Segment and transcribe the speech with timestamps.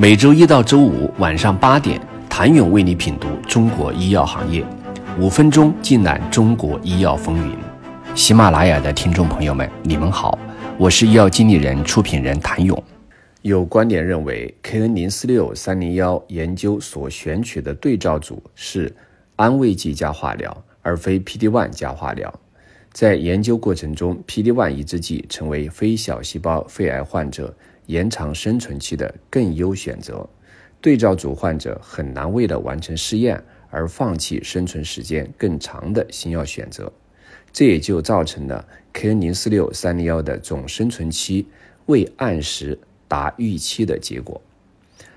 [0.00, 2.00] 每周一到周五晚上八点，
[2.30, 4.64] 谭勇为你品读中国医药行业，
[5.18, 7.56] 五分钟尽览中国医药风云。
[8.14, 10.38] 喜马拉雅的听众朋友们，你们好，
[10.78, 12.80] 我是医药经理人、出品人谭勇。
[13.42, 18.94] 有观点认为，KN 零四六三零幺研究所选取的对照组是
[19.34, 22.32] 安慰剂加化疗，而非 PD-1 加化疗。
[22.92, 27.52] 在研究过程中，PD-1 抑制剂成为非小细胞肺癌患者。
[27.88, 30.28] 延长生存期的更优选择，
[30.80, 36.92] 对照组患者很难为了完成试验而放弃生存时间更长的新药选择，
[37.50, 41.46] 这也就造成了 KN 零四六三零幺的总生存期
[41.86, 44.40] 未按时达预期的结果。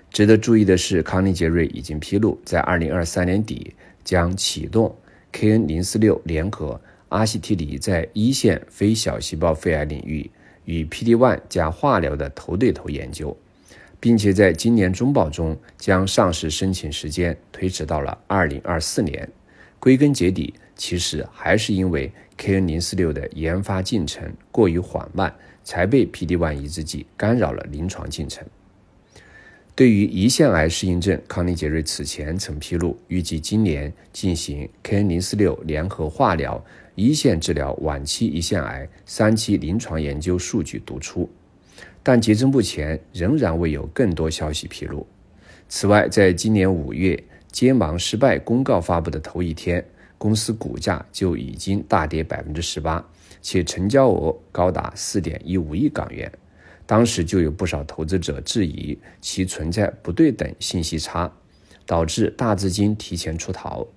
[0.10, 4.96] 值得注意的是，康宁杰瑞已经披露，在二零二三年底将启动
[5.34, 6.80] KN 零四六联合
[7.10, 10.32] 阿西替尼在一线非小细胞肺癌领域。
[10.66, 13.36] 与 PD-1 加化疗的头对头研究，
[14.00, 19.30] 并且在今年中报中将上市申请时间推迟到了2024年。
[19.80, 28.46] 归根结底，其实还是因为 KN046 的研发进程过于缓慢，才被 PD-1 抑制剂干扰了临床进程。
[29.74, 36.64] 对于胰腺癌适应症，康宁杰瑞此前曾披露，预计今年进行 KN046 联合化疗。
[36.94, 41.28] 一线治疗晚期胰腺癌三期临床研究数据读出，
[42.04, 45.08] 但截至目前仍然未有更多消息披露。
[45.70, 47.18] 此外，在今年五月
[47.50, 49.84] 揭盲失败公告发布的头一天，
[50.18, 53.04] 公司股价就已经大跌百分之十八，
[53.42, 56.30] 且成交额高达四点一五亿港元。
[56.92, 61.32] 当时就有不少投资者质疑其存在不对等信息差，
[61.86, 63.88] 导致大资金提前出逃。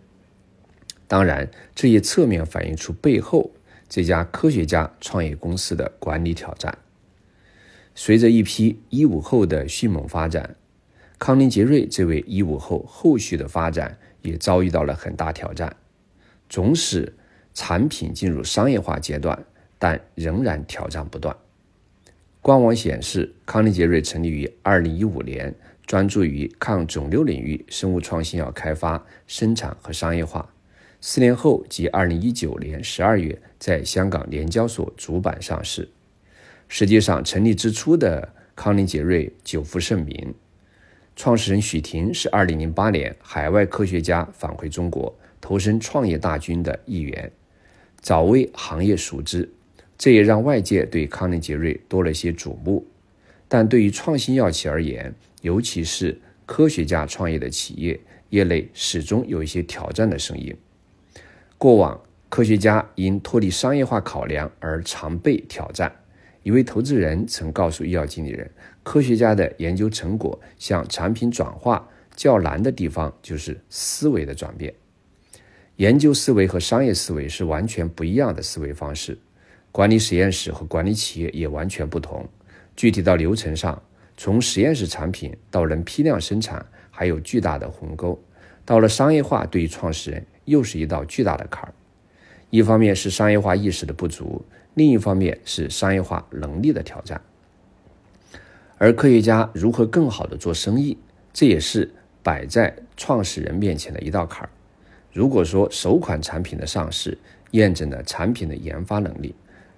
[1.08, 3.50] 当然，这也侧面反映出背后
[3.88, 6.78] 这家科学家创业公司的管理挑战。
[7.96, 10.54] 随着一批一五后的迅猛发展，
[11.18, 15.74] 康宁杰瑞这位一五后后续的发展也遭遇到了很大挑战。
[16.48, 17.12] 总使
[17.54, 19.44] 产品进入商业化阶段，
[19.80, 21.36] 但仍然挑战不断。
[22.44, 25.54] 官网显示，康宁杰瑞成立于二零一五年，
[25.86, 30.46] 专注于抗肿瘤领域生物创新药开发、生产和商业化。
[31.00, 35.88] 四年后，即二零一九年十二月，在香港联交所主板上市。
[36.68, 40.34] 实际上，成立之初的康宁杰瑞久负盛名。
[41.16, 47.32] 创始人许霆是二零零八年海外科学家返回中国，投身创业大军的一员，
[48.02, 49.50] 早为行业熟知。
[49.96, 52.86] 这也让外界对康宁杰瑞多了些瞩目。
[53.48, 58.00] 但对于创新药企而言，尤其是科学家创业的企业，
[58.30, 60.56] 业内始终有一些挑战的声音。
[61.56, 65.94] 过往科学家因脱离商业化考量而常被挑战。
[66.42, 68.50] 一位投资人曾告诉医药经理人，
[68.82, 74.74] 科学家的研究成果向产品转化较难的地方就是思维的转变。
[75.76, 79.16] 研究思维和商业思维是完全不一样的思维方式，
[79.74, 82.24] 管理实验室和管理企业也完全不同。
[82.76, 83.82] 具体到流程上，
[84.16, 88.16] 从实验室产品到能批量生产，还有巨大的鸿沟。
[88.64, 90.24] 到了商业化，对于创始人。
[90.44, 91.72] 又是一道巨大的坎儿，
[92.50, 97.20] 一方面是商业化意识的不足，另一方面是商业化能力的挑战。
[98.76, 100.98] 而科学家如何更好的做生意，
[101.32, 101.90] 这也是
[102.22, 104.50] 摆在创始人面前的一道坎儿。
[105.12, 107.16] 如果说首款产品的上市
[107.52, 109.34] 验证了产品的研发能力，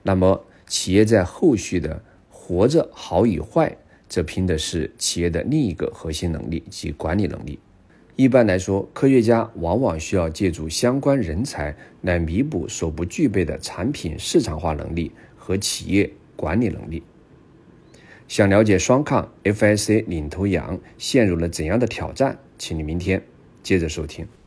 [0.07, 2.01] 那么企业在后续的
[2.31, 3.77] 活着好与坏，
[4.09, 7.59] 则拼的是企业的另一个核心能力及管理能力。
[8.15, 17.03] 一般来说，科学家往往需要借助相关人才来弥补所不具备的产品市场化能力和企业管理能力。
[18.29, 23.21] 想了解双抗 FSA 领头羊陷入了怎样的挑战，请你明天
[23.61, 24.25] 接着收听。